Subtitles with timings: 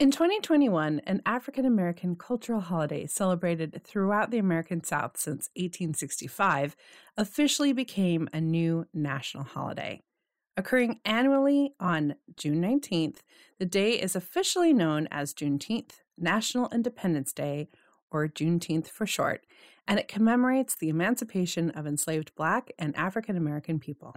[0.00, 6.74] In 2021, an African American cultural holiday celebrated throughout the American South since 1865
[7.18, 10.00] officially became a new national holiday.
[10.56, 13.18] Occurring annually on June 19th,
[13.58, 17.68] the day is officially known as Juneteenth, National Independence Day,
[18.10, 19.44] or Juneteenth for short,
[19.86, 24.16] and it commemorates the emancipation of enslaved Black and African American people.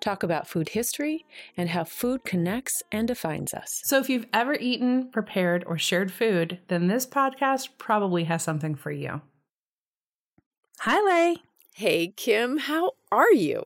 [0.00, 1.24] talk about food history
[1.56, 3.80] and how food connects and defines us.
[3.84, 8.74] So, if you've ever eaten, prepared, or shared food, then this podcast probably has something
[8.74, 9.22] for you.
[10.80, 11.36] Hi, Lay.
[11.74, 13.62] Hey, Kim, how are you?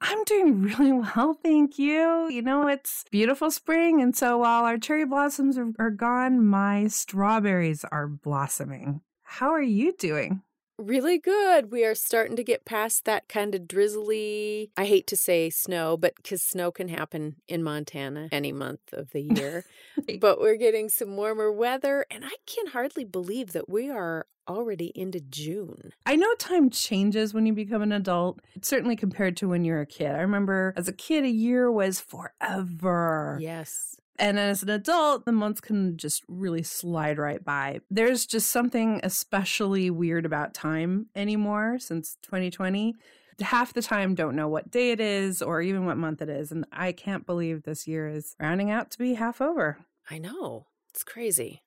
[0.00, 2.28] I'm doing really well, thank you.
[2.28, 6.86] You know, it's beautiful spring, and so while our cherry blossoms are, are gone, my
[6.86, 9.00] strawberries are blossoming.
[9.22, 10.42] How are you doing?
[10.78, 11.72] Really good.
[11.72, 15.96] We are starting to get past that kind of drizzly, I hate to say snow,
[15.96, 19.64] but because snow can happen in Montana any month of the year.
[20.20, 24.92] but we're getting some warmer weather, and I can hardly believe that we are already
[24.94, 25.92] into June.
[26.04, 29.86] I know time changes when you become an adult, certainly compared to when you're a
[29.86, 30.10] kid.
[30.10, 33.38] I remember as a kid, a year was forever.
[33.40, 33.96] Yes.
[34.18, 37.80] And as an adult, the months can just really slide right by.
[37.90, 42.94] There's just something especially weird about time anymore since 2020.
[43.40, 46.50] Half the time don't know what day it is or even what month it is.
[46.50, 49.78] And I can't believe this year is rounding out to be half over.
[50.10, 50.66] I know.
[50.90, 51.62] It's crazy.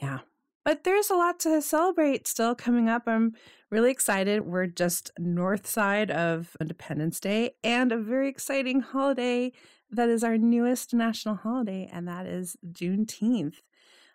[0.00, 0.20] Yeah.
[0.64, 3.02] But there's a lot to celebrate still coming up.
[3.06, 3.34] I'm
[3.70, 4.46] really excited.
[4.46, 9.52] We're just north side of Independence Day and a very exciting holiday
[9.90, 13.56] that is our newest national holiday, and that is Juneteenth.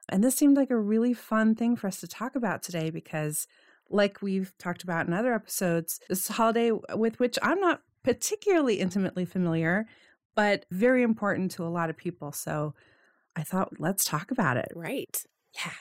[0.09, 3.45] And this seemed like a really fun thing for us to talk about today because,
[3.89, 9.25] like we've talked about in other episodes, this holiday with which I'm not particularly intimately
[9.25, 9.85] familiar,
[10.35, 12.31] but very important to a lot of people.
[12.31, 12.73] So
[13.35, 14.69] I thought, let's talk about it.
[14.73, 15.23] Right.
[15.53, 15.71] Yeah.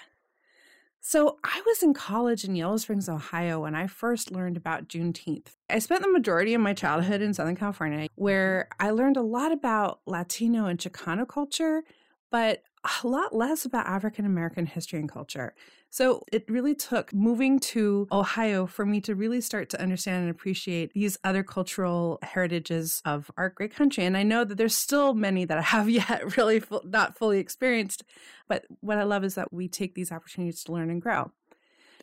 [1.08, 5.54] So, I was in college in Yellow Springs, Ohio, when I first learned about Juneteenth.
[5.70, 8.20] I spent the majority of my childhood in Southern California, mm-hmm.
[8.20, 11.84] where I learned a lot about Latino and Chicano culture,
[12.32, 12.64] but
[13.04, 15.54] a lot less about African American history and culture.
[15.96, 20.30] So it really took moving to Ohio for me to really start to understand and
[20.30, 24.04] appreciate these other cultural heritages of our great country.
[24.04, 28.04] And I know that there's still many that I have yet really not fully experienced.
[28.46, 31.30] But what I love is that we take these opportunities to learn and grow.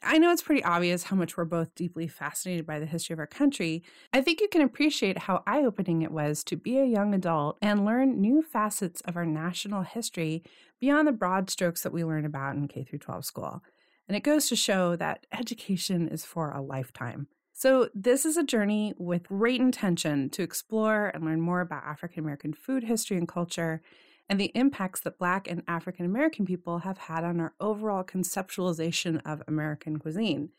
[0.01, 3.19] I know it's pretty obvious how much we're both deeply fascinated by the history of
[3.19, 3.83] our country.
[4.11, 7.59] I think you can appreciate how eye opening it was to be a young adult
[7.61, 10.43] and learn new facets of our national history
[10.81, 13.61] beyond the broad strokes that we learn about in K 12 school.
[14.07, 17.27] And it goes to show that education is for a lifetime.
[17.55, 22.23] So, this is a journey with great intention to explore and learn more about African
[22.23, 23.81] American food history and culture
[24.29, 29.21] and the impacts that Black and African American people have had on our overall conceptualization
[29.25, 30.49] of American cuisine.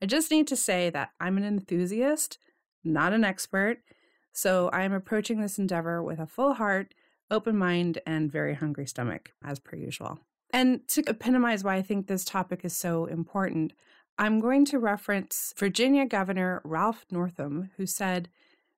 [0.00, 2.38] I just need to say that I'm an enthusiast,
[2.84, 3.78] not an expert,
[4.32, 6.94] so I am approaching this endeavor with a full heart,
[7.30, 10.20] open mind, and very hungry stomach, as per usual.
[10.50, 13.72] And to epitomize why I think this topic is so important,
[14.18, 18.28] I'm going to reference Virginia Governor Ralph Northam, who said,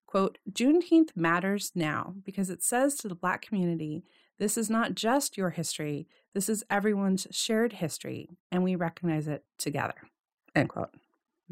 [0.07, 4.05] quote, Juneteenth matters now because it says to the Black community,
[4.39, 9.45] this is not just your history, this is everyone's shared history, and we recognize it
[9.59, 10.09] together,
[10.55, 10.95] end quote.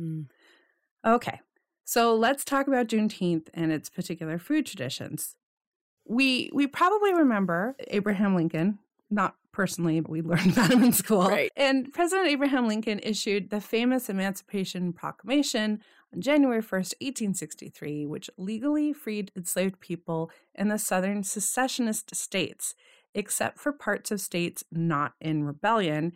[0.00, 0.27] Mm.
[1.06, 1.41] Okay,
[1.85, 5.37] so let's talk about Juneteenth and its particular food traditions.
[6.06, 8.79] We we probably remember Abraham Lincoln,
[9.10, 11.28] not personally, but we learned about him in school.
[11.28, 11.50] Right.
[11.56, 15.81] And President Abraham Lincoln issued the famous Emancipation Proclamation
[16.14, 22.75] on January 1st, 1863, which legally freed enslaved people in the southern secessionist states,
[23.14, 26.12] except for parts of states not in rebellion,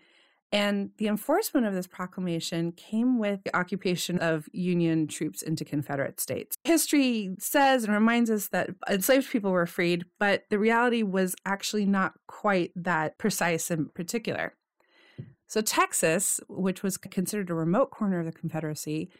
[0.52, 6.20] and the enforcement of this proclamation came with the occupation of Union troops into Confederate
[6.20, 6.56] states.
[6.64, 11.86] History says and reminds us that enslaved people were freed, but the reality was actually
[11.86, 14.52] not quite that precise and particular.
[15.46, 19.10] So, Texas, which was considered a remote corner of the Confederacy,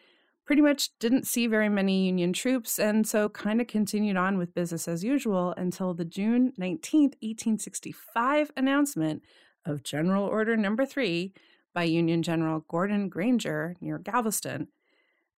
[0.44, 4.54] pretty much didn't see very many Union troops and so kind of continued on with
[4.54, 9.22] business as usual until the June 19th, 1865 announcement
[9.64, 11.32] of General Order Number 3
[11.74, 14.68] by Union General Gordon Granger near Galveston.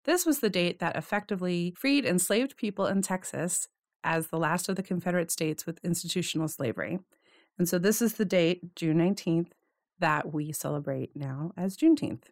[0.05, 3.69] This was the date that effectively freed enslaved people in Texas
[4.03, 6.99] as the last of the Confederate states with institutional slavery.
[7.59, 9.53] And so this is the date, June 19th,
[9.99, 12.25] that we celebrate now as Juneteenth.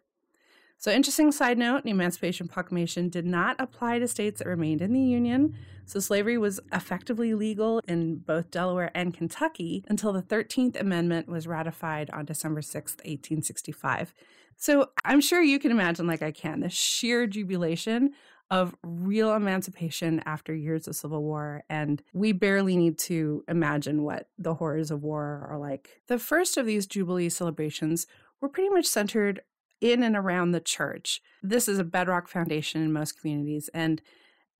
[0.77, 4.93] So, interesting side note the Emancipation Proclamation did not apply to states that remained in
[4.93, 5.55] the Union.
[5.85, 11.47] So, slavery was effectively legal in both Delaware and Kentucky until the 13th Amendment was
[11.47, 14.13] ratified on December 6, 1865.
[14.57, 18.13] So, I'm sure you can imagine, like I can, the sheer jubilation
[18.53, 21.63] of real emancipation after years of civil war.
[21.69, 26.01] And we barely need to imagine what the horrors of war are like.
[26.07, 28.05] The first of these Jubilee celebrations
[28.41, 29.41] were pretty much centered
[29.83, 31.21] in and around the church.
[31.43, 33.69] This is a bedrock foundation in most communities.
[33.73, 34.01] And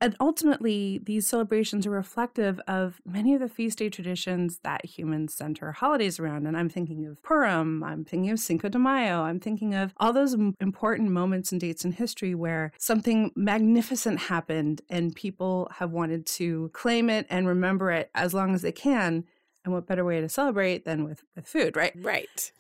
[0.02, 5.34] and ultimately, these celebrations are reflective of many of the feast day traditions that humans
[5.34, 6.46] center holidays around.
[6.46, 10.12] And I'm thinking of Purim, I'm thinking of Cinco de Mayo, I'm thinking of all
[10.12, 16.26] those important moments and dates in history where something magnificent happened and people have wanted
[16.26, 19.24] to claim it and remember it as long as they can.
[19.64, 21.94] And what better way to celebrate than with, with food, right?
[21.96, 22.52] Right.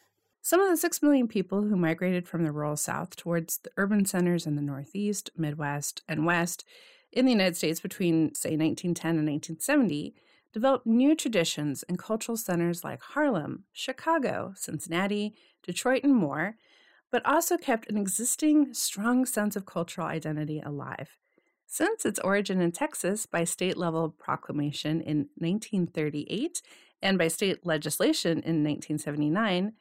[0.45, 4.03] Some of the 6 million people who migrated from the rural South towards the urban
[4.03, 6.65] centers in the Northeast, Midwest, and West
[7.13, 10.13] in the United States between, say, 1910 and 1970
[10.51, 15.33] developed new traditions in cultural centers like Harlem, Chicago, Cincinnati,
[15.65, 16.57] Detroit, and more,
[17.09, 21.11] but also kept an existing strong sense of cultural identity alive.
[21.67, 26.61] Since its origin in Texas by state level proclamation in 1938
[27.01, 29.71] and by state legislation in 1979,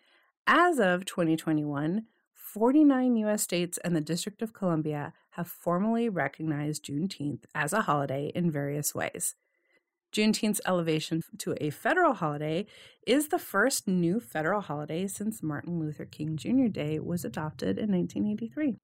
[0.46, 3.42] as of 2021, 49 U.S.
[3.42, 8.94] states and the District of Columbia have formally recognized Juneteenth as a holiday in various
[8.94, 9.34] ways.
[10.12, 12.66] Juneteenth's elevation to a federal holiday
[13.06, 16.66] is the first new federal holiday since Martin Luther King Jr.
[16.66, 18.76] Day was adopted in 1983.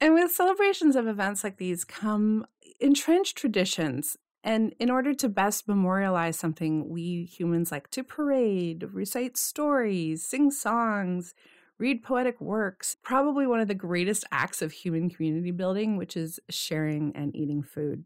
[0.00, 2.46] And with celebrations of events like these come
[2.80, 9.36] entrenched traditions and in order to best memorialize something, we humans like to parade, recite
[9.36, 11.34] stories, sing songs,
[11.80, 12.96] read poetic works.
[13.02, 17.60] Probably one of the greatest acts of human community building, which is sharing and eating
[17.60, 18.04] food.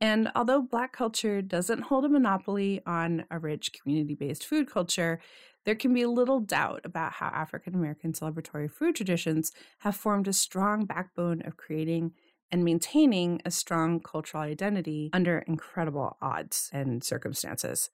[0.00, 5.18] And although Black culture doesn't hold a monopoly on a rich community based food culture,
[5.64, 10.32] there can be little doubt about how African American celebratory food traditions have formed a
[10.32, 12.12] strong backbone of creating
[12.50, 17.90] and maintaining a strong cultural identity under incredible odds and circumstances.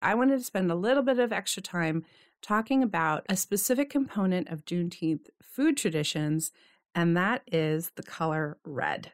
[0.00, 2.04] I wanted to spend a little bit of extra time
[2.40, 6.52] talking about a specific component of Juneteenth food traditions,
[6.94, 9.12] and that is the color red.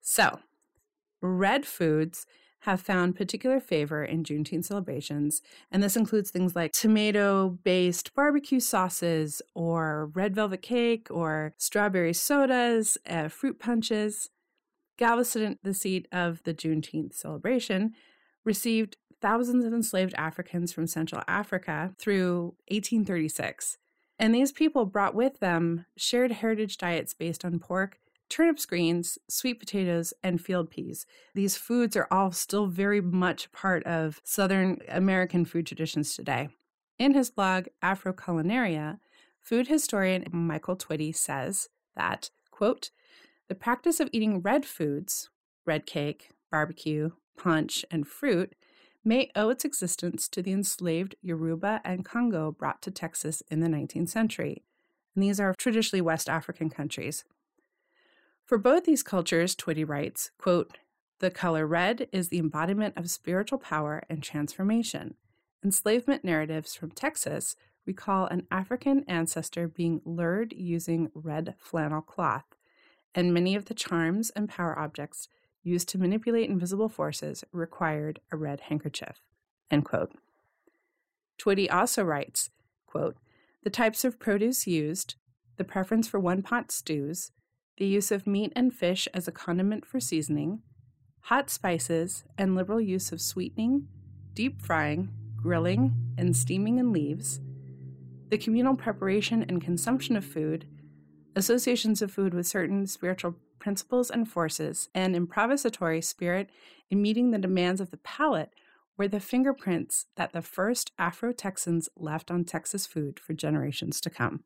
[0.00, 0.40] So,
[1.20, 2.26] red foods
[2.60, 8.60] have found particular favor in Juneteenth celebrations, and this includes things like tomato based barbecue
[8.60, 14.30] sauces, or red velvet cake, or strawberry sodas, uh, fruit punches.
[14.98, 17.92] Galveston, the seat of the Juneteenth celebration,
[18.44, 23.76] received thousands of enslaved Africans from Central Africa through 1836.
[24.18, 29.60] And these people brought with them shared heritage diets based on pork, turnip greens, sweet
[29.60, 31.06] potatoes, and field peas.
[31.34, 36.48] These foods are all still very much part of Southern American food traditions today.
[36.98, 38.98] In his blog, Afroculinaria,
[39.40, 42.90] food historian Michael Twitty says that, quote,
[43.48, 45.30] the practice of eating red foods,
[45.64, 48.54] red cake, barbecue, punch, and fruit,
[49.04, 53.68] may owe its existence to the enslaved Yoruba and Congo brought to Texas in the
[53.68, 54.64] 19th century.
[55.14, 57.24] And these are traditionally West African countries.
[58.46, 60.78] For both these cultures, Twitty writes, quote,
[61.18, 65.14] the color red is the embodiment of spiritual power and transformation.
[65.64, 72.44] Enslavement narratives from Texas recall an African ancestor being lured using red flannel cloth,
[73.16, 75.28] and many of the charms and power objects
[75.64, 79.22] used to manipulate invisible forces required a red handkerchief.
[79.72, 80.12] End quote.
[81.36, 82.50] Twitty also writes,
[82.86, 83.16] quote,
[83.64, 85.16] the types of produce used,
[85.56, 87.32] the preference for one pot stews,
[87.78, 90.62] the use of meat and fish as a condiment for seasoning,
[91.22, 93.88] hot spices, and liberal use of sweetening,
[94.34, 97.40] deep frying, grilling, and steaming in leaves,
[98.28, 100.66] the communal preparation and consumption of food,
[101.34, 106.50] associations of food with certain spiritual principles and forces, and improvisatory spirit
[106.90, 108.50] in meeting the demands of the palate
[108.96, 114.10] were the fingerprints that the first Afro Texans left on Texas food for generations to
[114.10, 114.44] come.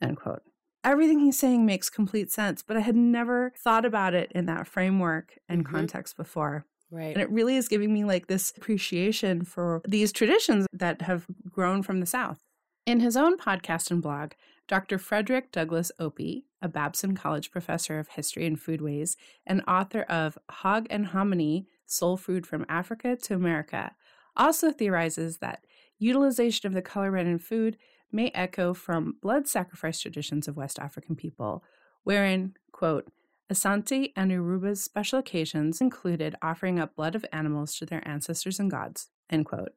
[0.00, 0.42] End quote.
[0.84, 4.68] Everything he's saying makes complete sense, but I had never thought about it in that
[4.68, 5.74] framework and mm-hmm.
[5.74, 6.66] context before.
[6.90, 7.14] Right.
[7.14, 11.82] And it really is giving me like this appreciation for these traditions that have grown
[11.82, 12.38] from the South.
[12.86, 14.32] In his own podcast and blog,
[14.68, 14.98] Dr.
[14.98, 20.86] Frederick Douglass Opie, a Babson College professor of history and foodways and author of Hog
[20.90, 23.94] and Hominy Soul Food from Africa to America,
[24.36, 25.64] also theorizes that
[25.98, 27.76] utilization of the color red in food
[28.12, 31.64] may echo from blood sacrifice traditions of West African people,
[32.02, 33.10] wherein, quote,
[33.52, 38.70] Asante and Yoruba's special occasions included offering up blood of animals to their ancestors and
[38.70, 39.08] gods.
[39.28, 39.72] End quote.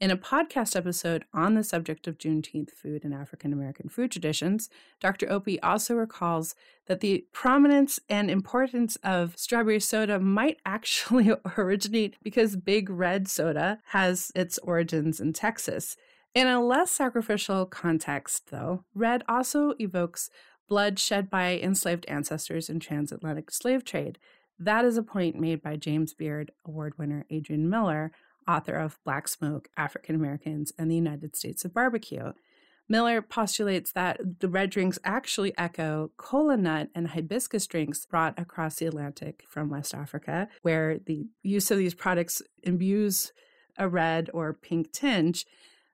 [0.00, 4.70] In a podcast episode on the subject of Juneteenth food and African American food traditions,
[4.98, 5.30] Dr.
[5.30, 6.54] Opie also recalls
[6.86, 13.78] that the prominence and importance of strawberry soda might actually originate because Big Red soda
[13.88, 15.98] has its origins in Texas.
[16.34, 20.30] In a less sacrificial context, though, red also evokes
[20.68, 24.18] blood shed by enslaved ancestors in transatlantic slave trade.
[24.56, 28.12] That is a point made by James Beard Award winner Adrian Miller,
[28.46, 32.32] author of Black Smoke, African Americans, and the United States of Barbecue.
[32.88, 38.76] Miller postulates that the red drinks actually echo kola nut and hibiscus drinks brought across
[38.76, 43.32] the Atlantic from West Africa, where the use of these products imbues
[43.78, 45.46] a red or pink tinge.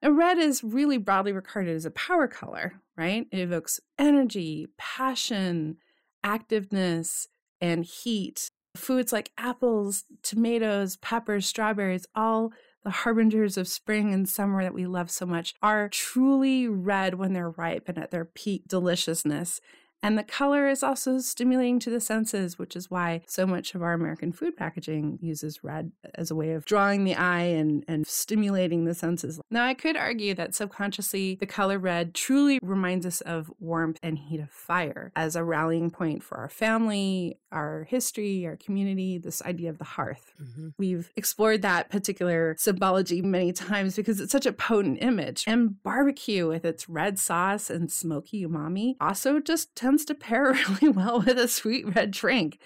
[0.09, 3.27] Red is really broadly regarded as a power color, right?
[3.33, 5.77] It evokes energy, passion,
[6.25, 7.27] activeness,
[7.61, 8.51] and heat.
[8.77, 12.53] Foods like apples, tomatoes, peppers, strawberries, all
[12.85, 17.33] the harbingers of spring and summer that we love so much, are truly red when
[17.33, 19.61] they're ripe and at their peak deliciousness.
[20.07, 23.83] And the color is also stimulating to the senses, which is why so much of
[23.83, 28.07] our American food packaging uses red as a way of drawing the eye and, and
[28.07, 29.41] stimulating the senses.
[29.51, 34.17] Now, I could argue that subconsciously the color red truly reminds us of warmth and
[34.17, 39.43] heat of fire as a rallying point for our family, our history, our community, this
[39.43, 40.35] idea of the hearth.
[40.41, 40.69] Mm-hmm.
[40.79, 45.43] We've explored that particular symbology many times because it's such a potent image.
[45.49, 50.93] And barbecue with its red sauce and smoky umami also just tends to pair really
[50.93, 52.59] well with a sweet red drink.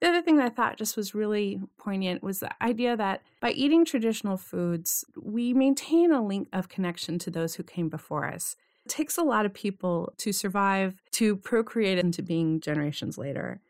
[0.00, 3.84] The other thing I thought just was really poignant was the idea that by eating
[3.84, 8.54] traditional foods, we maintain a link of connection to those who came before us.
[8.86, 13.60] It takes a lot of people to survive, to procreate into being generations later.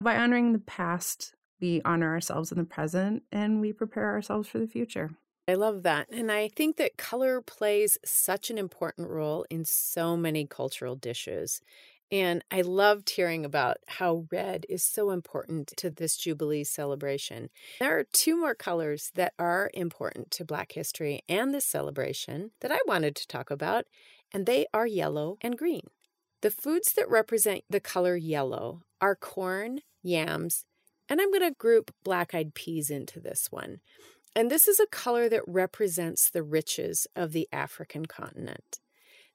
[0.00, 4.58] By honoring the past, we honor ourselves in the present and we prepare ourselves for
[4.58, 5.10] the future.
[5.46, 6.08] I love that.
[6.10, 11.60] And I think that color plays such an important role in so many cultural dishes.
[12.14, 17.50] And I loved hearing about how red is so important to this Jubilee celebration.
[17.80, 22.70] There are two more colors that are important to Black history and this celebration that
[22.70, 23.86] I wanted to talk about,
[24.32, 25.88] and they are yellow and green.
[26.40, 30.66] The foods that represent the color yellow are corn, yams,
[31.08, 33.80] and I'm going to group black eyed peas into this one.
[34.36, 38.78] And this is a color that represents the riches of the African continent.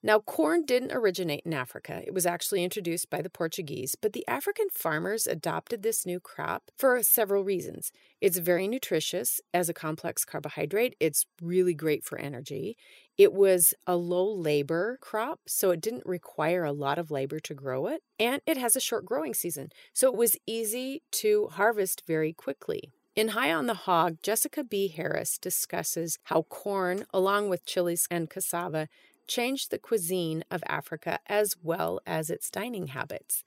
[0.02, 2.02] Now, corn didn't originate in Africa.
[2.08, 6.72] It was actually introduced by the Portuguese, but the African farmers adopted this new crop
[6.78, 7.92] for several reasons.
[8.22, 12.78] It's very nutritious as a complex carbohydrate, it's really great for energy.
[13.18, 17.54] It was a low labor crop, so it didn't require a lot of labor to
[17.54, 22.04] grow it, and it has a short growing season, so it was easy to harvest
[22.08, 22.94] very quickly.
[23.18, 24.88] In High on the Hog, Jessica B.
[24.88, 28.88] Harris discusses how corn, along with chilies and cassava,
[29.30, 33.46] changed the cuisine of Africa as well as its dining habits.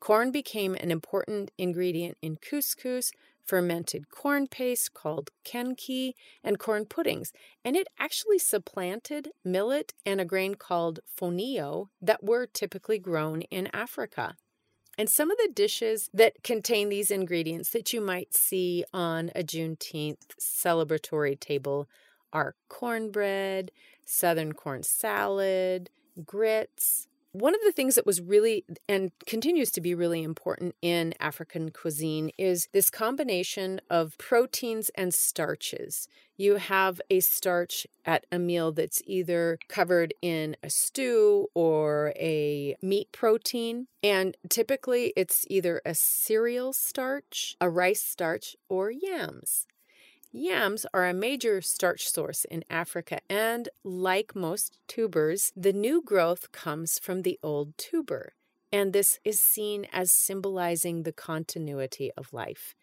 [0.00, 3.12] Corn became an important ingredient in couscous,
[3.44, 7.32] fermented corn paste called kenke, and corn puddings,
[7.64, 13.68] and it actually supplanted millet and a grain called fonio that were typically grown in
[13.72, 14.36] Africa.
[14.96, 19.42] And some of the dishes that contain these ingredients that you might see on a
[19.42, 21.88] Juneteenth celebratory table
[22.32, 23.70] are cornbread,
[24.10, 25.88] southern corn salad,
[26.26, 27.06] grits.
[27.32, 31.70] One of the things that was really and continues to be really important in African
[31.70, 36.08] cuisine is this combination of proteins and starches.
[36.36, 42.74] You have a starch at a meal that's either covered in a stew or a
[42.82, 43.86] meat protein.
[44.02, 49.68] And typically it's either a cereal starch, a rice starch, or yams.
[50.32, 56.52] Yams are a major starch source in Africa, and like most tubers, the new growth
[56.52, 58.34] comes from the old tuber,
[58.72, 62.76] and this is seen as symbolizing the continuity of life.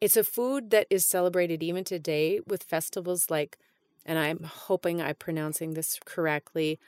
[0.00, 3.58] It's a food that is celebrated even today with festivals like,
[4.04, 6.80] and I'm hoping I'm pronouncing this correctly,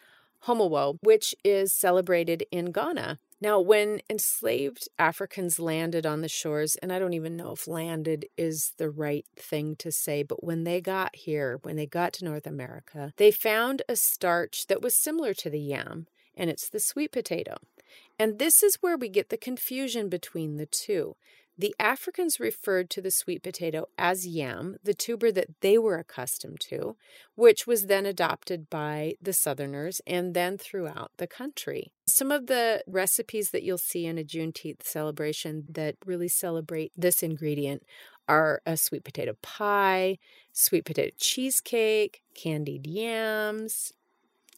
[0.47, 6.93] Homowo, which is celebrated in Ghana Now, when enslaved Africans landed on the shores, and
[6.93, 10.83] I don't even know if landed is the right thing to say, but when they
[10.83, 15.33] got here, when they got to North America, they found a starch that was similar
[15.35, 16.07] to the yam,
[16.37, 17.57] and it's the sweet potato.
[18.19, 21.17] And this is where we get the confusion between the two.
[21.57, 26.61] The Africans referred to the sweet potato as yam, the tuber that they were accustomed
[26.69, 26.97] to,
[27.35, 31.93] which was then adopted by the Southerners and then throughout the country.
[32.21, 37.23] Some of the recipes that you'll see in a Juneteenth celebration that really celebrate this
[37.23, 37.83] ingredient
[38.29, 40.19] are a sweet potato pie,
[40.53, 43.95] sweet potato cheesecake, candied yams,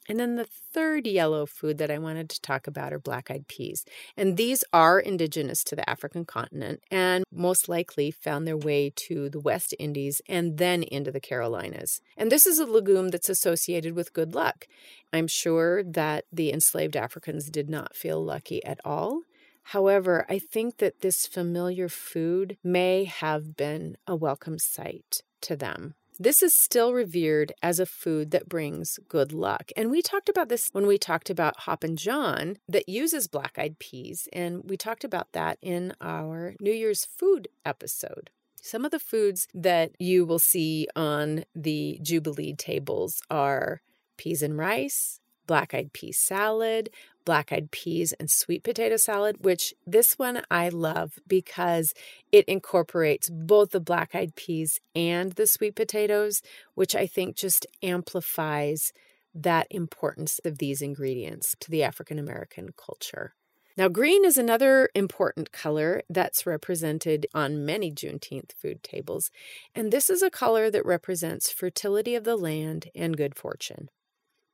[0.09, 3.47] and then the third yellow food that I wanted to talk about are black eyed
[3.47, 3.85] peas.
[4.17, 9.29] And these are indigenous to the African continent and most likely found their way to
[9.29, 12.01] the West Indies and then into the Carolinas.
[12.17, 14.67] And this is a legume that's associated with good luck.
[15.13, 19.23] I'm sure that the enslaved Africans did not feel lucky at all.
[19.67, 25.95] However, I think that this familiar food may have been a welcome sight to them.
[26.23, 29.73] This is still revered as a food that brings good luck.
[29.77, 33.81] And we talked about this when we talked about Hoppin' John that uses black eyed
[33.81, 34.29] peas.
[34.33, 38.31] And we talked about that in our New Year's food episode.
[38.61, 43.83] Some of the foods that you will see on the Jubilee tables are
[44.17, 45.19] peas and rice,
[45.53, 46.89] black eyed pea salad,
[47.27, 51.93] black eyed peas and sweet potato salad, which this one I love because
[52.33, 56.41] it incorporates both the black eyed peas and the sweet potatoes,
[56.75, 58.95] which I think just amplifies
[59.35, 63.35] that importance of these ingredients to the African American culture.
[63.77, 69.31] Now, green is another important color that's represented on many Juneteenth food tables,
[69.75, 73.91] and this is a color that represents fertility of the land and good fortune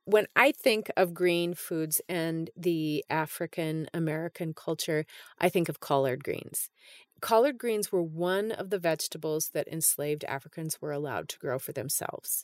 [0.09, 5.05] when I think of green foods and the African American culture,
[5.37, 6.71] I think of collard greens.
[7.21, 11.73] Collard greens were one of the vegetables that enslaved Africans were allowed to grow for
[11.73, 12.43] themselves.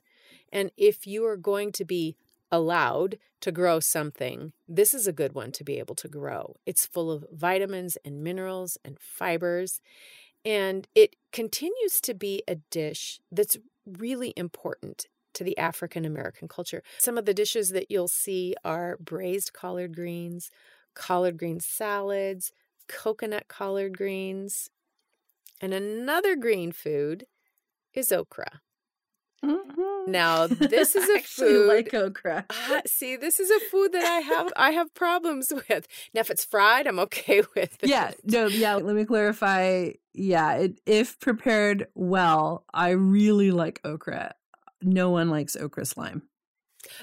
[0.51, 2.17] And if you are going to be
[2.51, 6.57] allowed to grow something, this is a good one to be able to grow.
[6.67, 9.81] It's full of vitamins and minerals and fibers.
[10.43, 16.81] And it continues to be a dish that's really important to the African American culture.
[16.97, 20.49] Some of the dishes that you'll see are braised collard greens,
[20.93, 22.51] collard green salads,
[22.87, 24.69] coconut collard greens.
[25.61, 27.27] And another green food
[27.93, 28.61] is okra.
[29.43, 30.11] Mm-hmm.
[30.11, 32.45] Now, this is a food like okra.
[32.49, 35.87] Uh, see, this is a food that I have I have problems with.
[36.13, 37.89] Now, if it's fried, I'm okay with it.
[37.89, 38.75] Yeah, no, yeah.
[38.75, 39.91] Let me clarify.
[40.13, 44.33] Yeah, it, if prepared well, I really like okra
[44.85, 46.23] no one likes okra slime.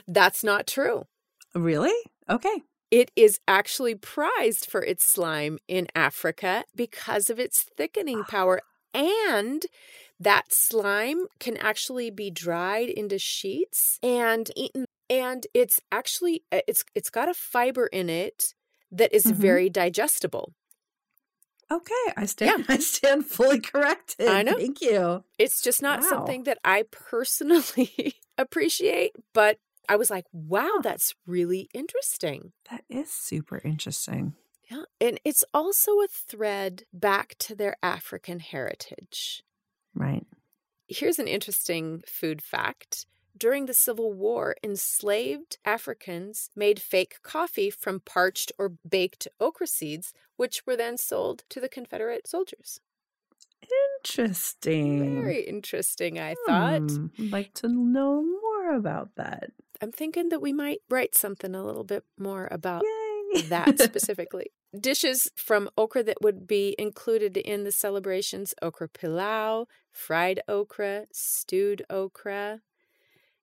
[0.06, 1.04] That's not true.
[1.54, 1.94] Really?
[2.28, 2.62] Okay.
[2.90, 8.60] It is actually prized for its slime in Africa because of its thickening power.
[8.94, 9.64] And
[10.20, 14.84] that slime can actually be dried into sheets and eaten.
[15.08, 18.54] And it's actually it's it's got a fiber in it
[18.90, 19.40] that is mm-hmm.
[19.40, 20.52] very digestible.
[21.72, 22.66] Okay, I stand.
[22.68, 22.74] Yeah.
[22.74, 24.28] I stand fully corrected.
[24.28, 24.56] I know.
[24.56, 25.24] Thank you.
[25.38, 26.08] It's just not wow.
[26.08, 29.58] something that I personally appreciate, but
[29.88, 34.34] I was like, "Wow, that's really interesting." That is super interesting.
[34.70, 39.42] Yeah, and it's also a thread back to their African heritage.
[39.94, 40.26] Right.
[40.88, 43.06] Here's an interesting food fact.
[43.42, 50.12] During the Civil War, enslaved Africans made fake coffee from parched or baked okra seeds,
[50.36, 52.78] which were then sold to the Confederate soldiers.
[53.98, 55.00] Interesting.
[55.00, 56.88] Very interesting, I thought.
[56.88, 59.50] Hmm, I'd like to know more about that.
[59.80, 62.84] I'm thinking that we might write something a little bit more about
[63.34, 63.42] Yay.
[63.48, 64.52] that specifically.
[64.78, 71.84] Dishes from okra that would be included in the celebrations okra pilau, fried okra, stewed
[71.90, 72.60] okra,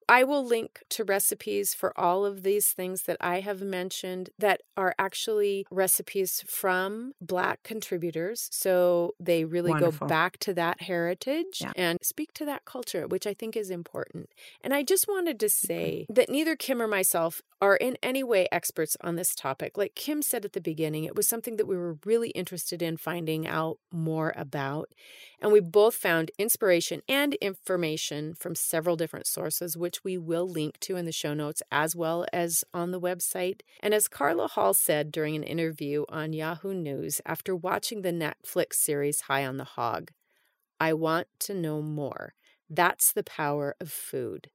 [0.10, 4.62] I will link to recipes for all of these things that I have mentioned that
[4.76, 8.50] are actually recipes from Black contributors.
[8.52, 10.08] So they really Wonderful.
[10.08, 11.74] go back to that heritage yeah.
[11.76, 14.30] and speak to that culture, which I think is important.
[14.64, 18.48] And I just wanted to say that neither Kim or myself are in any way
[18.52, 19.78] experts on this topic.
[19.78, 22.98] Like Kim said at the beginning, it was something that we were really interested in
[22.98, 24.90] finding out more about.
[25.42, 30.80] And we both found inspiration and information from several different sources, which we will link
[30.82, 33.62] to in the show notes as well as on the website.
[33.82, 38.74] And as Carla Hall said during an interview on Yahoo News after watching the Netflix
[38.74, 40.12] series High on the Hog,
[40.80, 42.34] I want to know more.
[42.70, 44.50] That's the power of food.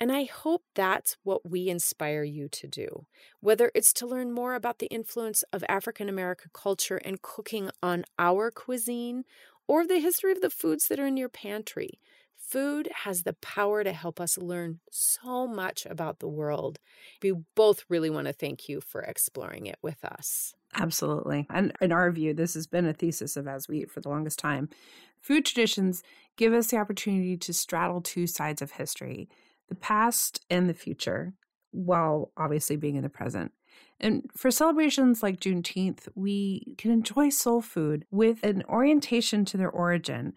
[0.00, 3.06] And I hope that's what we inspire you to do,
[3.40, 8.04] whether it's to learn more about the influence of African American culture and cooking on
[8.18, 9.24] our cuisine,
[9.66, 11.98] or the history of the foods that are in your pantry.
[12.36, 16.78] Food has the power to help us learn so much about the world.
[17.22, 20.54] We both really want to thank you for exploring it with us.
[20.74, 21.46] Absolutely.
[21.50, 24.08] And in our view, this has been a thesis of As We Eat for the
[24.08, 24.68] longest time.
[25.20, 26.02] Food traditions
[26.36, 29.28] give us the opportunity to straddle two sides of history
[29.68, 31.32] the past and the future,
[31.70, 33.52] while obviously being in the present.
[34.00, 39.70] And for celebrations like Juneteenth, we can enjoy soul food with an orientation to their
[39.70, 40.34] origin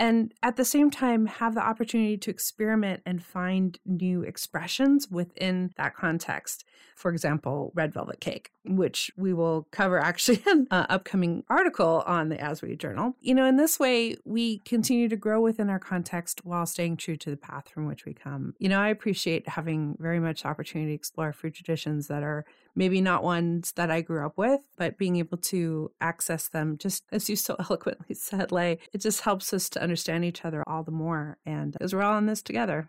[0.00, 5.72] and at the same time have the opportunity to experiment and find new expressions within
[5.76, 6.64] that context.
[6.96, 12.02] For example, red velvet cake, which we will cover actually in an uh, upcoming article
[12.06, 13.14] on the As We Journal.
[13.20, 17.16] You know, in this way, we continue to grow within our context while staying true
[17.16, 18.54] to the path from which we come.
[18.58, 23.00] You know, I appreciate having very much opportunity to explore food traditions that are maybe
[23.00, 27.28] not ones that I grew up with, but being able to access them, just as
[27.28, 30.90] you so eloquently said, Lay, it just helps us to understand each other all the
[30.90, 31.38] more.
[31.44, 32.88] And because we're all in this together.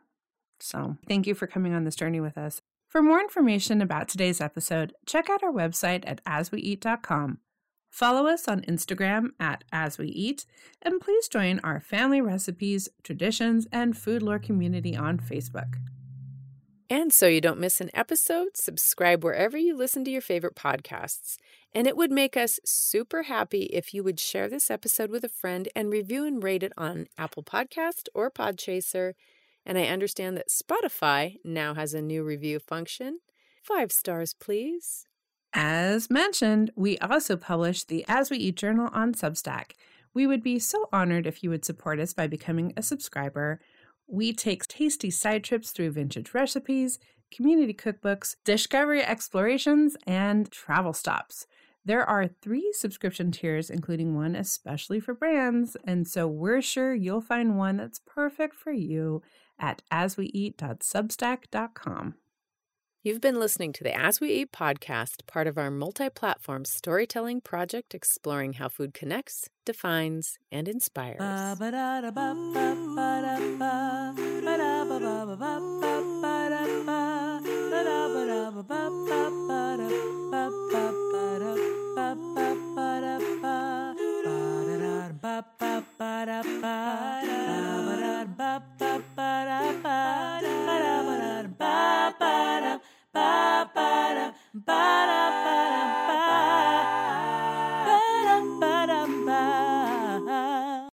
[0.60, 2.62] So thank you for coming on this journey with us.
[2.88, 7.40] For more information about today's episode, check out our website at asweeat.com.
[7.90, 10.46] Follow us on Instagram at As We Eat,
[10.82, 15.76] and please join our family recipes, traditions, and food lore community on Facebook.
[16.92, 21.38] And so you don't miss an episode, subscribe wherever you listen to your favorite podcasts.
[21.74, 25.30] And it would make us super happy if you would share this episode with a
[25.30, 29.14] friend and review and rate it on Apple Podcast or Podchaser.
[29.66, 33.20] And I understand that Spotify now has a new review function.
[33.64, 35.06] Five stars, please.
[35.54, 39.76] As mentioned, we also publish the As We Eat Journal on Substack.
[40.14, 43.62] We would be so honored if you would support us by becoming a subscriber.
[44.12, 47.00] We take tasty side trips through vintage recipes,
[47.34, 51.48] community cookbooks, discovery explorations, and travel stops.
[51.86, 57.22] There are three subscription tiers, including one especially for brands, and so we're sure you'll
[57.22, 59.22] find one that's perfect for you
[59.58, 62.16] at asweeat.substack.com.
[63.04, 67.42] You've been listening to the As We Eat podcast, part of our multi platform storytelling
[67.42, 71.18] project exploring how food connects, defines, and inspires.
[71.18, 72.32] Ba-da-ba-da-ba
[93.14, 96.11] ba ba da ba da ba da ba.